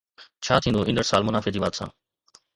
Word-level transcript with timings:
ڇا 0.47 0.55
ٿيندو 0.65 0.81
ايندڙ 0.87 1.03
سال 1.11 1.21
منافعي 1.29 1.51
جي 1.55 1.59
واڌ 1.65 1.73
سان؟ 1.81 1.89